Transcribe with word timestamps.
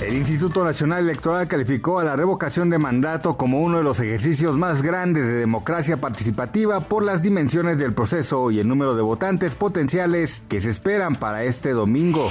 El 0.00 0.14
Instituto 0.14 0.64
Nacional 0.64 1.04
Electoral 1.04 1.46
calificó 1.46 1.98
a 1.98 2.04
la 2.04 2.16
revocación 2.16 2.70
de 2.70 2.78
mandato 2.78 3.36
como 3.36 3.60
uno 3.60 3.78
de 3.78 3.84
los 3.84 4.00
ejercicios 4.00 4.56
más 4.56 4.80
grandes 4.80 5.26
de 5.26 5.34
democracia 5.34 5.98
participativa 5.98 6.80
por 6.80 7.02
las 7.02 7.20
dimensiones 7.20 7.78
del 7.78 7.92
proceso 7.92 8.50
y 8.50 8.60
el 8.60 8.66
número 8.66 8.96
de 8.96 9.02
votantes 9.02 9.56
potenciales 9.56 10.42
que 10.48 10.62
se 10.62 10.70
esperan 10.70 11.16
para 11.16 11.44
este 11.44 11.72
domingo. 11.72 12.30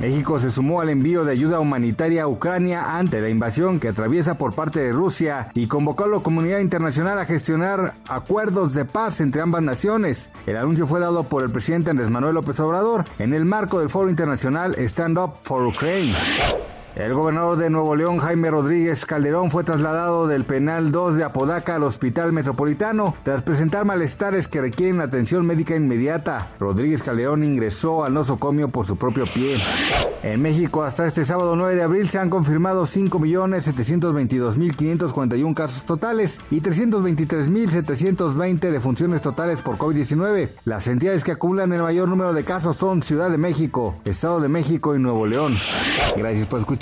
México 0.00 0.38
se 0.38 0.50
sumó 0.50 0.82
al 0.82 0.90
envío 0.90 1.24
de 1.24 1.32
ayuda 1.32 1.60
humanitaria 1.60 2.24
a 2.24 2.28
Ucrania 2.28 2.98
ante 2.98 3.22
la 3.22 3.30
invasión 3.30 3.80
que 3.80 3.88
atraviesa 3.88 4.36
por 4.36 4.54
parte 4.54 4.80
de 4.80 4.92
Rusia 4.92 5.48
y 5.54 5.68
convocó 5.68 6.04
a 6.04 6.08
la 6.08 6.20
comunidad 6.20 6.58
internacional 6.58 7.18
a 7.18 7.24
gestionar 7.24 7.94
acuerdos 8.06 8.74
de 8.74 8.84
paz 8.84 9.22
entre 9.22 9.40
ambas 9.40 9.62
naciones. 9.62 10.28
El 10.46 10.58
anuncio 10.58 10.86
fue 10.86 11.00
dado 11.00 11.24
por 11.24 11.42
el 11.42 11.50
presidente 11.50 11.88
Andrés 11.88 12.10
Manuel 12.10 12.34
López 12.34 12.60
Obrador 12.60 13.04
en 13.18 13.32
el 13.32 13.46
marco 13.46 13.80
del 13.80 13.88
foro 13.88 14.10
internacional 14.10 14.74
Stand 14.76 15.16
Up 15.16 15.36
for 15.42 15.66
Ukraine. 15.66 16.14
El 16.94 17.14
gobernador 17.14 17.56
de 17.56 17.70
Nuevo 17.70 17.96
León, 17.96 18.18
Jaime 18.18 18.50
Rodríguez 18.50 19.06
Calderón, 19.06 19.50
fue 19.50 19.64
trasladado 19.64 20.26
del 20.26 20.44
penal 20.44 20.92
2 20.92 21.16
de 21.16 21.24
Apodaca 21.24 21.76
al 21.76 21.84
Hospital 21.84 22.34
Metropolitano 22.34 23.14
tras 23.22 23.40
presentar 23.40 23.86
malestares 23.86 24.46
que 24.46 24.60
requieren 24.60 25.00
atención 25.00 25.46
médica 25.46 25.74
inmediata. 25.74 26.50
Rodríguez 26.60 27.02
Calderón 27.02 27.44
ingresó 27.44 28.04
al 28.04 28.12
nosocomio 28.12 28.68
por 28.68 28.84
su 28.84 28.98
propio 28.98 29.24
pie. 29.24 29.56
En 30.22 30.42
México, 30.42 30.82
hasta 30.82 31.06
este 31.06 31.24
sábado 31.24 31.56
9 31.56 31.76
de 31.76 31.82
abril, 31.82 32.10
se 32.10 32.18
han 32.18 32.28
confirmado 32.28 32.82
5.722.541 32.82 35.54
casos 35.54 35.86
totales 35.86 36.42
y 36.50 36.60
323.720 36.60 38.70
defunciones 38.70 39.22
totales 39.22 39.62
por 39.62 39.78
COVID-19. 39.78 40.50
Las 40.66 40.88
entidades 40.88 41.24
que 41.24 41.32
acumulan 41.32 41.72
el 41.72 41.80
mayor 41.80 42.06
número 42.06 42.34
de 42.34 42.44
casos 42.44 42.76
son 42.76 43.00
Ciudad 43.02 43.30
de 43.30 43.38
México, 43.38 43.94
Estado 44.04 44.40
de 44.40 44.48
México 44.48 44.94
y 44.94 44.98
Nuevo 44.98 45.24
León. 45.26 45.56
Gracias 46.16 46.46
por 46.46 46.60
escuchar 46.60 46.81